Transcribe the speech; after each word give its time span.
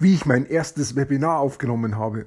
wie 0.00 0.14
ich 0.14 0.26
mein 0.26 0.46
erstes 0.46 0.94
Webinar 0.94 1.40
aufgenommen 1.40 1.96
habe. 1.96 2.26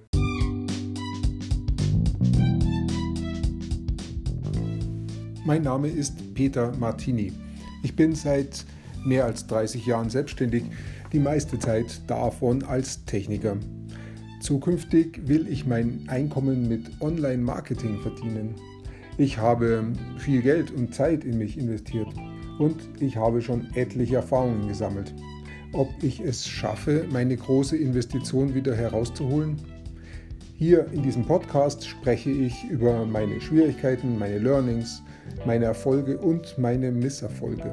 Mein 5.45 5.63
Name 5.63 5.87
ist 5.87 6.33
Peter 6.33 6.73
Martini. 6.77 7.31
Ich 7.81 7.95
bin 7.95 8.13
seit 8.13 8.65
mehr 9.05 9.25
als 9.25 9.47
30 9.47 9.85
Jahren 9.85 10.09
selbstständig, 10.09 10.65
die 11.13 11.19
meiste 11.19 11.59
Zeit 11.59 12.01
davon 12.07 12.63
als 12.63 13.05
Techniker. 13.05 13.55
Zukünftig 14.41 15.21
will 15.27 15.47
ich 15.47 15.65
mein 15.65 16.03
Einkommen 16.07 16.67
mit 16.67 17.01
Online-Marketing 17.01 18.01
verdienen. 18.01 18.55
Ich 19.17 19.37
habe 19.37 19.93
viel 20.17 20.41
Geld 20.41 20.71
und 20.71 20.93
Zeit 20.93 21.23
in 21.23 21.37
mich 21.37 21.57
investiert 21.57 22.09
und 22.59 22.81
ich 22.99 23.15
habe 23.15 23.41
schon 23.41 23.67
etliche 23.75 24.17
Erfahrungen 24.17 24.67
gesammelt. 24.67 25.13
Ob 25.73 26.03
ich 26.03 26.19
es 26.19 26.45
schaffe, 26.45 27.07
meine 27.11 27.37
große 27.37 27.77
Investition 27.77 28.53
wieder 28.53 28.75
herauszuholen? 28.75 29.55
Hier 30.57 30.85
in 30.91 31.01
diesem 31.01 31.25
Podcast 31.25 31.87
spreche 31.87 32.29
ich 32.29 32.65
über 32.69 33.05
meine 33.05 33.39
Schwierigkeiten, 33.39 34.19
meine 34.19 34.37
Learnings, 34.37 35.01
meine 35.45 35.65
Erfolge 35.65 36.17
und 36.17 36.57
meine 36.57 36.91
Misserfolge. 36.91 37.71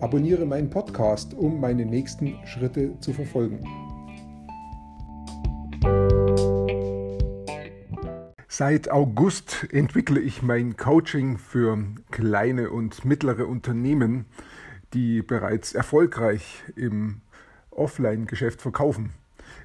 Abonniere 0.00 0.46
meinen 0.46 0.70
Podcast, 0.70 1.34
um 1.34 1.60
meine 1.60 1.84
nächsten 1.84 2.38
Schritte 2.46 2.98
zu 3.00 3.12
verfolgen. 3.12 3.60
Seit 8.48 8.90
August 8.90 9.68
entwickle 9.70 10.20
ich 10.20 10.40
mein 10.40 10.78
Coaching 10.78 11.36
für 11.36 11.84
kleine 12.10 12.70
und 12.70 13.04
mittlere 13.04 13.46
Unternehmen, 13.46 14.24
die 14.94 15.20
bereits 15.20 15.74
erfolgreich 15.74 16.64
im 16.74 17.20
Offline-Geschäft 17.76 18.62
verkaufen. 18.62 19.12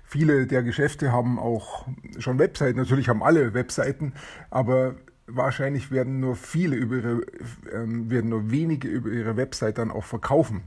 Viele 0.03 0.45
der 0.47 0.63
Geschäfte 0.63 1.11
haben 1.11 1.39
auch 1.39 1.87
schon 2.19 2.39
Webseiten, 2.39 2.77
natürlich 2.77 3.09
haben 3.09 3.23
alle 3.23 3.53
Webseiten, 3.53 4.13
aber 4.49 4.95
wahrscheinlich 5.27 5.91
werden 5.91 6.19
nur 6.19 6.35
viele 6.35 6.75
über 6.75 6.97
ihre, 6.97 7.21
äh, 7.71 8.09
werden 8.09 8.29
nur 8.29 8.51
wenige 8.51 8.87
über 8.87 9.09
ihre 9.09 9.37
Website 9.37 9.77
dann 9.77 9.91
auch 9.91 10.03
verkaufen. 10.03 10.63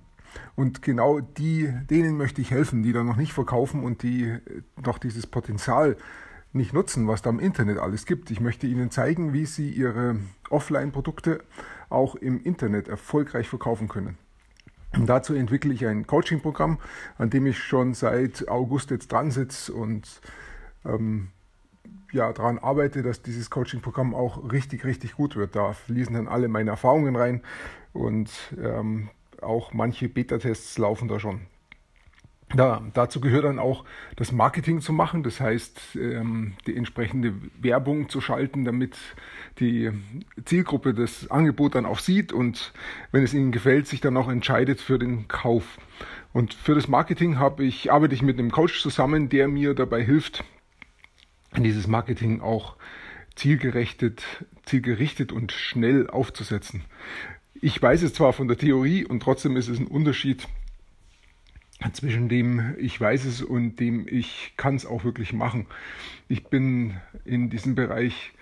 Und 0.56 0.83
genau 0.83 1.20
die, 1.20 1.72
denen 1.91 2.17
möchte 2.17 2.41
ich 2.41 2.50
helfen, 2.50 2.83
die 2.83 2.92
da 2.92 3.05
noch 3.05 3.17
nicht 3.17 3.33
verkaufen 3.33 3.84
und 3.84 4.03
die 4.03 4.37
noch 4.84 4.98
dieses 4.98 5.27
Potenzial 5.27 5.97
nicht 6.53 6.72
nutzen, 6.72 7.09
was 7.09 7.22
da 7.22 7.31
im 7.31 7.41
Internet 7.41 7.78
alles 7.78 8.06
gibt. 8.06 8.31
Ich 8.31 8.41
möchte 8.41 8.67
Ihnen 8.67 8.91
zeigen, 8.91 9.33
wie 9.33 9.47
Sie 9.47 9.70
Ihre 9.70 10.17
Offline-Produkte 10.50 11.42
auch 11.91 12.15
im 12.15 12.42
Internet 12.42 12.89
erfolgreich 12.89 13.48
verkaufen 13.48 13.89
können. 13.89 14.19
Und 14.97 15.06
dazu 15.06 15.34
entwickle 15.34 15.73
ich 15.73 15.87
ein 15.87 16.06
Coaching-Programm, 16.06 16.78
an 17.19 17.31
dem 17.31 17.47
ich 17.47 17.59
schon 17.59 17.95
seit 17.95 18.48
August 18.48 18.91
jetzt 18.91 19.11
dran 19.11 19.31
sitze 19.31 19.73
und 19.73 20.20
ähm, 20.84 21.28
ja, 22.12 22.33
daran 22.33 22.59
arbeite, 22.59 23.03
dass 23.03 23.22
dieses 23.22 23.50
Coaching-Programm 23.50 24.15
auch 24.15 24.53
richtig, 24.53 24.84
richtig 24.84 25.17
gut 25.17 25.37
wird. 25.37 25.56
Da 25.56 25.72
fließen 25.72 26.15
dann 26.15 26.28
alle 26.28 26.48
meine 26.48 26.70
Erfahrungen 26.70 27.17
rein 27.17 27.42
und 27.92 28.31
ähm, 28.62 29.11
auch 29.42 29.72
manche 29.72 30.09
Beta-Tests 30.09 30.78
laufen 30.78 31.09
da 31.09 31.19
schon. 31.19 31.41
Ja, 32.56 32.83
dazu 32.92 33.20
gehört 33.20 33.44
dann 33.44 33.58
auch 33.58 33.84
das 34.14 34.30
Marketing 34.30 34.80
zu 34.80 34.92
machen, 34.92 35.24
das 35.24 35.41
heißt 35.41 35.97
ähm, 35.97 36.55
die 36.69 36.77
entsprechende 36.77 37.34
Werbung 37.60 38.08
zu 38.08 38.20
schalten, 38.20 38.64
damit 38.64 38.97
die 39.58 39.91
Zielgruppe 40.44 40.94
das 40.94 41.30
Angebot 41.32 41.75
dann 41.75 41.84
auch 41.84 41.98
sieht 41.98 42.32
und 42.32 42.72
wenn 43.10 43.25
es 43.25 43.34
ihnen 43.34 43.50
gefällt, 43.50 43.88
sich 43.88 44.00
dann 44.00 44.16
auch 44.16 44.28
entscheidet 44.28 44.80
für 44.80 45.00
den 45.00 45.27
Kauf. 45.27 45.78
Und 46.32 46.55
für 46.55 46.77
das 46.77 46.86
Marketing 46.86 47.38
habe 47.41 47.64
ich, 47.64 47.91
arbeite 47.91 48.14
ich 48.14 48.22
mit 48.22 48.38
einem 48.38 48.52
Coach 48.52 48.80
zusammen, 48.80 49.28
der 49.28 49.48
mir 49.48 49.75
dabei 49.75 50.05
hilft, 50.05 50.44
dieses 51.56 51.88
Marketing 51.88 52.41
auch 52.41 52.77
zielgerichtet, 53.34 54.22
zielgerichtet 54.64 55.32
und 55.32 55.50
schnell 55.50 56.08
aufzusetzen. 56.08 56.84
Ich 57.60 57.81
weiß 57.82 58.03
es 58.03 58.14
zwar 58.14 58.32
von 58.32 58.47
der 58.47 58.59
Theorie 58.59 59.04
und 59.04 59.20
trotzdem 59.20 59.56
ist 59.56 59.69
es 59.69 59.78
ein 59.81 59.87
Unterschied, 59.87 60.47
zwischen 61.93 62.29
dem 62.29 62.75
ich 62.79 63.01
weiß 63.01 63.25
es 63.25 63.43
und 63.43 63.81
dem 63.81 64.07
ich 64.09 64.55
kann 64.57 64.77
es 64.77 64.87
auch 64.87 65.05
wirklich 65.05 65.33
machen. 65.33 65.67
Ich 66.29 66.45
bin 66.45 66.95
in 67.25 67.51
diesem 67.51 67.75
Bereich 67.75 68.33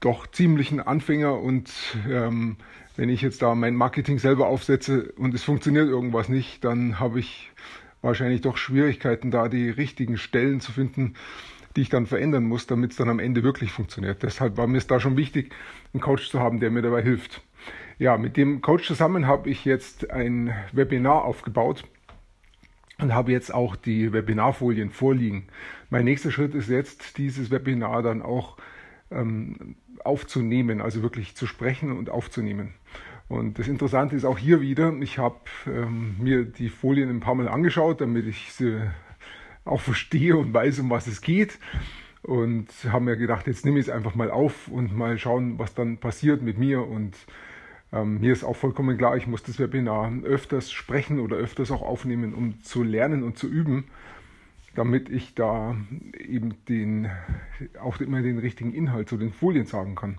doch 0.00 0.26
ziemlich 0.26 0.70
ein 0.70 0.80
Anfänger 0.80 1.40
und 1.40 1.70
ähm, 2.08 2.56
wenn 2.96 3.08
ich 3.08 3.22
jetzt 3.22 3.42
da 3.42 3.54
mein 3.54 3.74
Marketing 3.74 4.18
selber 4.18 4.46
aufsetze 4.46 5.12
und 5.16 5.34
es 5.34 5.42
funktioniert 5.42 5.88
irgendwas 5.88 6.28
nicht, 6.28 6.64
dann 6.64 7.00
habe 7.00 7.18
ich 7.18 7.50
wahrscheinlich 8.02 8.42
doch 8.42 8.56
Schwierigkeiten, 8.56 9.30
da 9.30 9.48
die 9.48 9.70
richtigen 9.70 10.16
Stellen 10.16 10.60
zu 10.60 10.70
finden, 10.72 11.14
die 11.74 11.80
ich 11.80 11.88
dann 11.88 12.06
verändern 12.06 12.44
muss, 12.44 12.66
damit 12.66 12.92
es 12.92 12.96
dann 12.96 13.08
am 13.08 13.18
Ende 13.18 13.42
wirklich 13.42 13.72
funktioniert. 13.72 14.22
Deshalb 14.22 14.56
war 14.56 14.68
mir 14.68 14.78
es 14.78 14.86
da 14.86 15.00
schon 15.00 15.16
wichtig, 15.16 15.52
einen 15.92 16.00
Coach 16.00 16.30
zu 16.30 16.38
haben, 16.38 16.60
der 16.60 16.70
mir 16.70 16.82
dabei 16.82 17.02
hilft. 17.02 17.42
Ja, 17.98 18.16
mit 18.16 18.36
dem 18.36 18.60
Coach 18.60 18.86
zusammen 18.86 19.26
habe 19.26 19.50
ich 19.50 19.64
jetzt 19.64 20.10
ein 20.10 20.54
Webinar 20.72 21.24
aufgebaut 21.24 21.84
und 22.98 23.14
habe 23.14 23.32
jetzt 23.32 23.52
auch 23.52 23.76
die 23.76 24.12
Webinarfolien 24.12 24.90
vorliegen. 24.90 25.46
Mein 25.90 26.04
nächster 26.04 26.30
Schritt 26.30 26.54
ist 26.54 26.68
jetzt, 26.68 27.18
dieses 27.18 27.50
Webinar 27.50 28.02
dann 28.02 28.22
auch 28.22 28.56
ähm, 29.10 29.76
aufzunehmen, 30.04 30.80
also 30.80 31.02
wirklich 31.02 31.34
zu 31.34 31.46
sprechen 31.46 31.92
und 31.92 32.10
aufzunehmen. 32.10 32.74
Und 33.28 33.58
das 33.58 33.68
Interessante 33.68 34.16
ist 34.16 34.24
auch 34.24 34.38
hier 34.38 34.60
wieder, 34.60 34.92
ich 35.00 35.18
habe 35.18 35.40
ähm, 35.66 36.16
mir 36.18 36.44
die 36.44 36.68
Folien 36.68 37.08
ein 37.08 37.20
paar 37.20 37.34
Mal 37.34 37.48
angeschaut, 37.48 38.00
damit 38.00 38.26
ich 38.26 38.52
sie 38.52 38.80
auch 39.64 39.80
verstehe 39.80 40.36
und 40.36 40.52
weiß, 40.52 40.80
um 40.80 40.90
was 40.90 41.06
es 41.06 41.20
geht. 41.20 41.58
Und 42.22 42.68
habe 42.88 43.04
mir 43.04 43.16
gedacht, 43.16 43.46
jetzt 43.46 43.64
nehme 43.64 43.78
ich 43.78 43.86
es 43.86 43.92
einfach 43.92 44.14
mal 44.14 44.30
auf 44.30 44.68
und 44.68 44.96
mal 44.96 45.18
schauen, 45.18 45.58
was 45.58 45.74
dann 45.74 45.98
passiert 45.98 46.42
mit 46.42 46.58
mir 46.58 46.86
und 46.86 47.16
ähm, 47.94 48.20
mir 48.20 48.32
ist 48.32 48.42
auch 48.42 48.56
vollkommen 48.56 48.98
klar, 48.98 49.16
ich 49.16 49.26
muss 49.26 49.44
das 49.44 49.60
Webinar 49.60 50.12
öfters 50.24 50.72
sprechen 50.72 51.20
oder 51.20 51.36
öfters 51.36 51.70
auch 51.70 51.82
aufnehmen, 51.82 52.34
um 52.34 52.60
zu 52.62 52.82
lernen 52.82 53.22
und 53.22 53.38
zu 53.38 53.48
üben, 53.48 53.84
damit 54.74 55.08
ich 55.08 55.34
da 55.34 55.76
eben 56.18 56.56
den, 56.68 57.08
auch 57.80 58.00
immer 58.00 58.20
den 58.22 58.38
richtigen 58.38 58.74
Inhalt 58.74 59.08
zu 59.08 59.16
den 59.16 59.32
Folien 59.32 59.66
sagen 59.66 59.94
kann. 59.94 60.18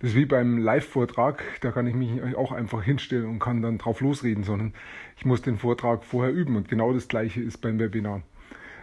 Das 0.00 0.10
ist 0.10 0.16
wie 0.16 0.26
beim 0.26 0.58
Live-Vortrag, 0.58 1.42
da 1.62 1.72
kann 1.72 1.86
ich 1.86 1.94
mich 1.94 2.22
auch 2.36 2.52
einfach 2.52 2.82
hinstellen 2.82 3.26
und 3.26 3.38
kann 3.38 3.62
dann 3.62 3.78
drauf 3.78 4.00
losreden, 4.00 4.44
sondern 4.44 4.74
ich 5.16 5.24
muss 5.24 5.40
den 5.42 5.56
Vortrag 5.56 6.04
vorher 6.04 6.32
üben 6.32 6.56
und 6.56 6.68
genau 6.68 6.92
das 6.92 7.08
gleiche 7.08 7.40
ist 7.40 7.58
beim 7.58 7.78
Webinar. 7.78 8.22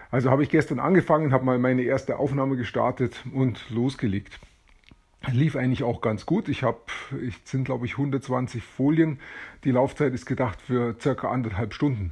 Also 0.09 0.31
habe 0.31 0.43
ich 0.43 0.49
gestern 0.49 0.79
angefangen, 0.79 1.31
habe 1.31 1.45
mal 1.45 1.59
meine 1.59 1.83
erste 1.83 2.17
Aufnahme 2.17 2.57
gestartet 2.57 3.23
und 3.33 3.69
losgelegt 3.69 4.39
lief 5.31 5.55
eigentlich 5.55 5.83
auch 5.83 6.01
ganz 6.01 6.25
gut. 6.25 6.49
Ich 6.49 6.63
habe, 6.63 6.79
ich 7.21 7.35
sind 7.43 7.65
glaube 7.65 7.85
ich 7.85 7.93
120 7.93 8.63
Folien. 8.63 9.19
Die 9.63 9.71
Laufzeit 9.71 10.13
ist 10.13 10.25
gedacht 10.25 10.61
für 10.61 10.95
circa 10.99 11.29
anderthalb 11.29 11.73
Stunden. 11.73 12.11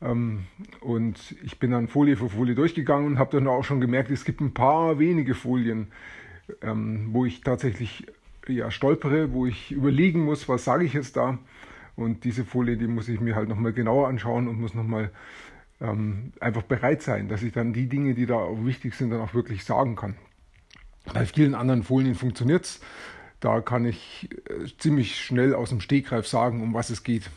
Ähm, 0.00 0.44
und 0.80 1.36
ich 1.42 1.58
bin 1.58 1.70
dann 1.70 1.88
Folie 1.88 2.16
für 2.16 2.28
Folie 2.28 2.54
durchgegangen 2.54 3.06
und 3.06 3.18
habe 3.18 3.36
dann 3.36 3.46
auch 3.46 3.64
schon 3.64 3.80
gemerkt, 3.80 4.10
es 4.10 4.24
gibt 4.24 4.40
ein 4.40 4.54
paar 4.54 4.98
wenige 4.98 5.34
Folien, 5.34 5.88
ähm, 6.60 7.08
wo 7.12 7.24
ich 7.24 7.42
tatsächlich 7.42 8.06
ja, 8.48 8.70
stolpere, 8.70 9.32
wo 9.32 9.46
ich 9.46 9.70
überlegen 9.70 10.24
muss, 10.24 10.48
was 10.48 10.64
sage 10.64 10.84
ich 10.84 10.92
jetzt 10.92 11.16
da. 11.16 11.38
Und 11.94 12.24
diese 12.24 12.44
Folie, 12.44 12.76
die 12.76 12.86
muss 12.86 13.08
ich 13.08 13.20
mir 13.20 13.36
halt 13.36 13.48
nochmal 13.48 13.72
genauer 13.72 14.08
anschauen 14.08 14.48
und 14.48 14.60
muss 14.60 14.74
nochmal 14.74 15.10
ähm, 15.80 16.32
einfach 16.40 16.62
bereit 16.62 17.02
sein, 17.02 17.28
dass 17.28 17.42
ich 17.42 17.52
dann 17.52 17.72
die 17.72 17.88
Dinge, 17.88 18.14
die 18.14 18.26
da 18.26 18.48
wichtig 18.64 18.94
sind, 18.94 19.10
dann 19.10 19.20
auch 19.20 19.34
wirklich 19.34 19.64
sagen 19.64 19.94
kann. 19.94 20.16
Bei 21.12 21.26
vielen 21.26 21.54
anderen 21.54 21.82
Folien 21.82 22.14
funktioniert 22.14 22.64
es. 22.64 22.80
Da 23.40 23.60
kann 23.60 23.84
ich 23.84 24.28
äh, 24.48 24.66
ziemlich 24.78 25.16
schnell 25.20 25.54
aus 25.54 25.70
dem 25.70 25.80
Stegreif 25.80 26.26
sagen, 26.26 26.62
um 26.62 26.74
was 26.74 26.90
es 26.90 27.02
geht. 27.02 27.28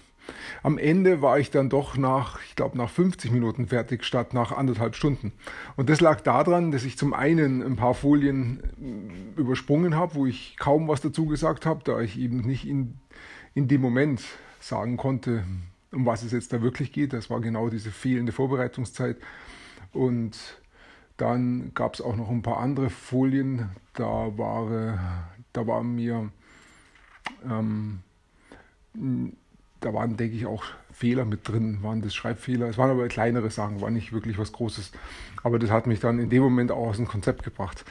Am 0.63 0.77
Ende 0.77 1.21
war 1.21 1.39
ich 1.39 1.51
dann 1.51 1.69
doch 1.69 1.97
nach, 1.97 2.39
ich 2.47 2.55
glaube, 2.55 2.77
nach 2.77 2.89
50 2.89 3.31
Minuten 3.31 3.67
fertig 3.67 4.03
statt 4.03 4.33
nach 4.33 4.51
anderthalb 4.51 4.95
Stunden. 4.95 5.33
Und 5.75 5.89
das 5.89 6.01
lag 6.01 6.21
daran, 6.21 6.71
dass 6.71 6.83
ich 6.83 6.97
zum 6.97 7.13
einen 7.13 7.61
ein 7.61 7.75
paar 7.75 7.93
Folien 7.93 8.59
äh, 9.37 9.39
übersprungen 9.39 9.95
habe, 9.95 10.15
wo 10.15 10.25
ich 10.25 10.57
kaum 10.57 10.87
was 10.87 11.01
dazu 11.01 11.25
gesagt 11.25 11.65
habe, 11.65 11.81
da 11.83 11.99
ich 12.01 12.19
eben 12.19 12.41
nicht 12.41 12.67
in, 12.67 12.99
in 13.53 13.67
dem 13.67 13.81
Moment 13.81 14.21
sagen 14.59 14.97
konnte, 14.97 15.43
um 15.91 16.05
was 16.05 16.23
es 16.23 16.31
jetzt 16.31 16.53
da 16.53 16.61
wirklich 16.61 16.91
geht. 16.91 17.13
Das 17.13 17.29
war 17.29 17.41
genau 17.41 17.69
diese 17.69 17.91
fehlende 17.91 18.31
Vorbereitungszeit. 18.31 19.17
Und 19.91 20.37
dann 21.17 21.71
gab 21.73 21.93
es 21.93 22.01
auch 22.01 22.15
noch 22.15 22.29
ein 22.29 22.41
paar 22.41 22.57
andere 22.57 22.89
Folien. 22.89 23.69
Da 23.93 24.37
war, 24.37 24.99
da 25.53 25.67
war 25.67 25.83
mir, 25.83 26.29
ähm, 27.49 28.01
da 29.79 29.93
waren, 29.93 30.17
denke 30.17 30.35
ich, 30.35 30.45
auch 30.45 30.63
Fehler 30.91 31.25
mit 31.25 31.47
drin, 31.47 31.79
waren 31.81 32.01
das 32.01 32.15
Schreibfehler. 32.15 32.67
Es 32.67 32.77
waren 32.77 32.89
aber 32.89 33.07
kleinere 33.07 33.49
Sachen, 33.49 33.81
war 33.81 33.91
nicht 33.91 34.13
wirklich 34.13 34.37
was 34.37 34.51
Großes. 34.51 34.91
Aber 35.43 35.59
das 35.59 35.69
hat 35.69 35.87
mich 35.87 35.99
dann 35.99 36.19
in 36.19 36.29
dem 36.29 36.41
Moment 36.41 36.71
auch 36.71 36.87
aus 36.87 36.97
dem 36.97 37.07
Konzept 37.07 37.43
gebracht. 37.43 37.85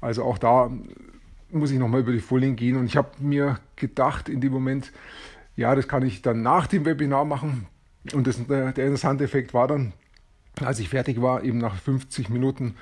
Also 0.00 0.24
auch 0.24 0.38
da 0.38 0.70
muss 1.50 1.70
ich 1.70 1.78
nochmal 1.78 2.00
über 2.00 2.12
die 2.12 2.20
Folien 2.20 2.56
gehen. 2.56 2.76
Und 2.76 2.86
ich 2.86 2.96
habe 2.96 3.10
mir 3.18 3.58
gedacht 3.76 4.28
in 4.28 4.40
dem 4.40 4.52
Moment, 4.52 4.92
ja, 5.56 5.74
das 5.74 5.88
kann 5.88 6.04
ich 6.04 6.22
dann 6.22 6.42
nach 6.42 6.66
dem 6.66 6.84
Webinar 6.84 7.24
machen. 7.24 7.66
Und 8.14 8.26
das, 8.26 8.46
der, 8.46 8.72
der 8.72 8.84
interessante 8.84 9.24
Effekt 9.24 9.52
war 9.52 9.68
dann, 9.68 9.92
als 10.62 10.78
ich 10.78 10.88
fertig 10.88 11.20
war, 11.22 11.44
eben 11.44 11.58
nach 11.58 11.76
50 11.76 12.28
Minuten, 12.30 12.74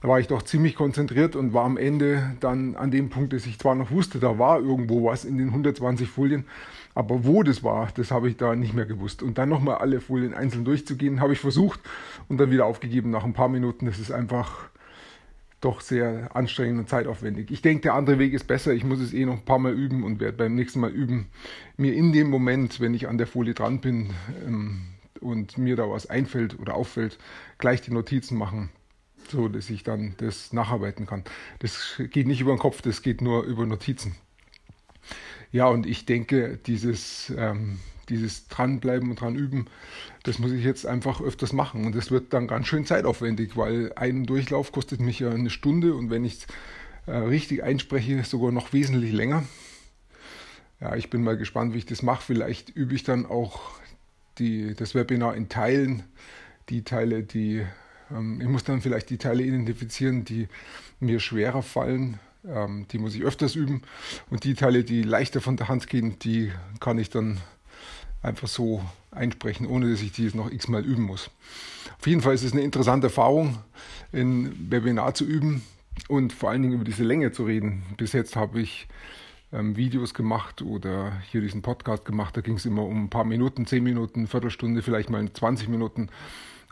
da 0.00 0.08
war 0.08 0.18
ich 0.18 0.28
doch 0.28 0.42
ziemlich 0.42 0.76
konzentriert 0.76 1.36
und 1.36 1.52
war 1.52 1.64
am 1.64 1.76
Ende 1.76 2.34
dann 2.40 2.74
an 2.76 2.90
dem 2.90 3.10
Punkt, 3.10 3.32
dass 3.32 3.46
ich 3.46 3.58
zwar 3.58 3.74
noch 3.74 3.90
wusste, 3.90 4.18
da 4.18 4.38
war 4.38 4.58
irgendwo 4.58 5.04
was 5.04 5.24
in 5.24 5.36
den 5.36 5.48
120 5.48 6.08
Folien, 6.08 6.46
aber 6.94 7.24
wo 7.24 7.42
das 7.42 7.62
war, 7.62 7.88
das 7.94 8.10
habe 8.10 8.28
ich 8.28 8.36
da 8.36 8.56
nicht 8.56 8.74
mehr 8.74 8.86
gewusst. 8.86 9.22
Und 9.22 9.36
dann 9.38 9.48
nochmal 9.48 9.76
alle 9.76 10.00
Folien 10.00 10.34
einzeln 10.34 10.64
durchzugehen, 10.64 11.20
habe 11.20 11.34
ich 11.34 11.38
versucht 11.38 11.80
und 12.28 12.38
dann 12.38 12.50
wieder 12.50 12.66
aufgegeben 12.66 13.10
nach 13.10 13.24
ein 13.24 13.34
paar 13.34 13.48
Minuten. 13.48 13.86
Das 13.86 13.98
ist 13.98 14.10
einfach 14.10 14.70
doch 15.60 15.82
sehr 15.82 16.34
anstrengend 16.34 16.80
und 16.80 16.88
zeitaufwendig. 16.88 17.50
Ich 17.50 17.60
denke, 17.60 17.82
der 17.82 17.94
andere 17.94 18.18
Weg 18.18 18.32
ist 18.32 18.46
besser. 18.46 18.72
Ich 18.72 18.84
muss 18.84 19.00
es 19.00 19.12
eh 19.12 19.26
noch 19.26 19.34
ein 19.34 19.44
paar 19.44 19.58
Mal 19.58 19.74
üben 19.74 20.02
und 20.04 20.18
werde 20.18 20.38
beim 20.38 20.54
nächsten 20.54 20.80
Mal 20.80 20.90
üben, 20.90 21.28
mir 21.76 21.94
in 21.94 22.12
dem 22.12 22.30
Moment, 22.30 22.80
wenn 22.80 22.94
ich 22.94 23.08
an 23.08 23.18
der 23.18 23.26
Folie 23.26 23.52
dran 23.52 23.80
bin 23.80 24.10
ähm, 24.46 24.80
und 25.20 25.58
mir 25.58 25.76
da 25.76 25.88
was 25.88 26.08
einfällt 26.08 26.58
oder 26.58 26.74
auffällt, 26.74 27.18
gleich 27.58 27.80
die 27.80 27.92
Notizen 27.92 28.36
machen, 28.36 28.70
so 29.28 29.48
dass 29.48 29.70
ich 29.70 29.82
dann 29.82 30.14
das 30.18 30.52
nacharbeiten 30.52 31.06
kann. 31.06 31.24
Das 31.58 32.00
geht 32.10 32.26
nicht 32.26 32.40
über 32.40 32.54
den 32.54 32.58
Kopf, 32.58 32.82
das 32.82 33.02
geht 33.02 33.20
nur 33.20 33.44
über 33.44 33.66
Notizen. 33.66 34.14
Ja, 35.52 35.66
und 35.66 35.86
ich 35.86 36.06
denke, 36.06 36.58
dieses 36.58 37.32
ähm, 37.36 37.80
dieses 38.10 38.48
Dranbleiben 38.48 39.08
und 39.10 39.20
dran 39.20 39.36
üben, 39.36 39.66
das 40.24 40.38
muss 40.38 40.52
ich 40.52 40.64
jetzt 40.64 40.84
einfach 40.84 41.20
öfters 41.20 41.52
machen. 41.52 41.86
Und 41.86 41.94
das 41.94 42.10
wird 42.10 42.32
dann 42.32 42.48
ganz 42.48 42.66
schön 42.66 42.84
zeitaufwendig, 42.84 43.56
weil 43.56 43.92
ein 43.96 44.26
Durchlauf 44.26 44.72
kostet 44.72 45.00
mich 45.00 45.20
ja 45.20 45.30
eine 45.30 45.48
Stunde 45.48 45.94
und 45.94 46.10
wenn 46.10 46.24
ich 46.24 46.46
äh, 47.06 47.12
richtig 47.12 47.62
einspreche, 47.62 48.22
sogar 48.24 48.52
noch 48.52 48.72
wesentlich 48.72 49.12
länger. 49.12 49.44
Ja, 50.80 50.96
ich 50.96 51.10
bin 51.10 51.22
mal 51.22 51.36
gespannt, 51.36 51.72
wie 51.74 51.78
ich 51.78 51.86
das 51.86 52.02
mache. 52.02 52.22
Vielleicht 52.22 52.70
übe 52.70 52.94
ich 52.94 53.04
dann 53.04 53.26
auch 53.26 53.60
die, 54.40 54.74
das 54.74 54.94
Webinar 54.94 55.36
in 55.36 55.48
Teilen. 55.48 56.02
Die 56.68 56.82
Teile, 56.82 57.22
die, 57.22 57.64
ähm, 58.10 58.40
ich 58.40 58.48
muss 58.48 58.64
dann 58.64 58.80
vielleicht 58.80 59.10
die 59.10 59.18
Teile 59.18 59.42
identifizieren, 59.42 60.24
die 60.24 60.48
mir 60.98 61.20
schwerer 61.20 61.62
fallen. 61.62 62.18
Ähm, 62.48 62.86
die 62.90 62.98
muss 62.98 63.14
ich 63.14 63.22
öfters 63.22 63.54
üben. 63.54 63.82
Und 64.30 64.44
die 64.44 64.54
Teile, 64.54 64.82
die 64.82 65.02
leichter 65.02 65.40
von 65.40 65.56
der 65.56 65.68
Hand 65.68 65.88
gehen, 65.88 66.18
die 66.18 66.50
kann 66.80 66.98
ich 66.98 67.10
dann 67.10 67.38
einfach 68.22 68.48
so 68.48 68.82
einsprechen, 69.10 69.66
ohne 69.66 69.90
dass 69.90 70.02
ich 70.02 70.12
die 70.12 70.24
jetzt 70.24 70.34
noch 70.34 70.50
x-mal 70.50 70.84
üben 70.84 71.02
muss. 71.02 71.30
Auf 71.98 72.06
jeden 72.06 72.20
Fall 72.20 72.34
ist 72.34 72.42
es 72.42 72.52
eine 72.52 72.62
interessante 72.62 73.08
Erfahrung, 73.08 73.58
ein 74.12 74.70
Webinar 74.70 75.14
zu 75.14 75.24
üben 75.24 75.62
und 76.08 76.32
vor 76.32 76.50
allen 76.50 76.62
Dingen 76.62 76.74
über 76.74 76.84
diese 76.84 77.04
Länge 77.04 77.32
zu 77.32 77.44
reden. 77.44 77.82
Bis 77.96 78.12
jetzt 78.12 78.36
habe 78.36 78.60
ich 78.60 78.86
ähm, 79.52 79.76
Videos 79.76 80.14
gemacht 80.14 80.62
oder 80.62 81.12
hier 81.30 81.40
diesen 81.40 81.62
Podcast 81.62 82.04
gemacht. 82.04 82.36
Da 82.36 82.40
ging 82.40 82.54
es 82.54 82.66
immer 82.66 82.84
um 82.84 83.04
ein 83.04 83.10
paar 83.10 83.24
Minuten, 83.24 83.66
zehn 83.66 83.82
Minuten, 83.82 84.26
Viertelstunde, 84.26 84.82
vielleicht 84.82 85.10
mal 85.10 85.30
20 85.32 85.68
Minuten. 85.68 86.08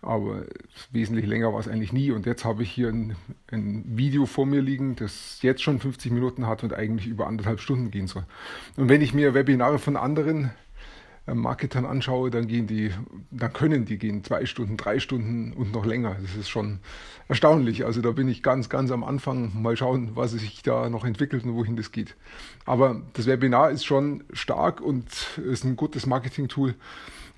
Aber 0.01 0.45
wesentlich 0.93 1.27
länger 1.27 1.53
war 1.53 1.59
es 1.59 1.67
eigentlich 1.67 1.93
nie. 1.93 2.13
Und 2.13 2.25
jetzt 2.25 2.45
habe 2.45 2.63
ich 2.63 2.71
hier 2.71 2.89
ein, 2.89 3.17
ein, 3.51 3.85
Video 3.85 4.27
vor 4.27 4.47
mir 4.47 4.63
liegen, 4.63 4.95
das 4.95 5.43
jetzt 5.43 5.63
schon 5.63 5.81
50 5.81 6.13
Minuten 6.13 6.47
hat 6.47 6.63
und 6.63 6.73
eigentlich 6.73 7.09
über 7.09 7.27
anderthalb 7.27 7.61
Stunden 7.61 7.91
gehen 7.91 8.07
soll. 8.07 8.25
Und 8.77 8.89
wenn 8.89 9.03
ich 9.03 9.13
mir 9.13 9.35
Webinare 9.35 9.81
von 9.81 9.97
anderen 9.97 10.53
Marketern 11.35 11.85
anschaue, 11.85 12.31
dann 12.31 12.47
gehen 12.47 12.67
die, 12.67 12.91
dann 13.31 13.53
können 13.53 13.85
die 13.85 13.99
gehen 13.99 14.25
zwei 14.25 14.47
Stunden, 14.47 14.77
drei 14.77 14.99
Stunden 14.99 15.53
und 15.53 15.73
noch 15.73 15.85
länger. 15.85 16.17
Das 16.21 16.35
ist 16.37 16.49
schon 16.49 16.79
erstaunlich. 17.29 17.85
Also 17.85 18.01
da 18.01 18.13
bin 18.13 18.29
ich 18.29 18.43
ganz, 18.43 18.69
ganz 18.69 18.91
am 18.91 19.05
Anfang. 19.05 19.53
Mal 19.61 19.77
schauen, 19.77 20.11
was 20.15 20.33
sich 20.33 20.63
da 20.63 20.89
noch 20.89 21.05
entwickelt 21.05 21.45
und 21.45 21.55
wohin 21.55 21.77
das 21.77 21.93
geht. 21.93 22.17
Aber 22.65 23.03
das 23.15 23.27
Webinar 23.27 23.71
ist 23.71 23.85
schon 23.85 24.25
stark 24.33 24.81
und 24.81 25.07
ist 25.39 25.65
ein 25.65 25.77
gutes 25.77 26.07
Marketing-Tool. 26.07 26.75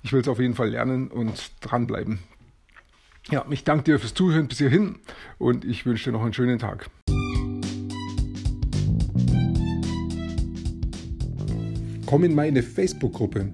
Ich 0.03 0.13
will 0.13 0.21
es 0.21 0.27
auf 0.27 0.39
jeden 0.39 0.55
Fall 0.55 0.69
lernen 0.69 1.09
und 1.09 1.51
dranbleiben. 1.61 2.19
Ja, 3.29 3.45
ich 3.49 3.63
danke 3.63 3.83
dir 3.83 3.99
fürs 3.99 4.13
Zuhören 4.13 4.47
bis 4.47 4.57
hierhin 4.57 4.97
und 5.37 5.63
ich 5.63 5.85
wünsche 5.85 6.09
dir 6.09 6.13
noch 6.13 6.23
einen 6.23 6.33
schönen 6.33 6.57
Tag. 6.57 6.89
Komm 12.07 12.23
in 12.25 12.35
meine 12.35 12.61
Facebook-Gruppe 12.61 13.53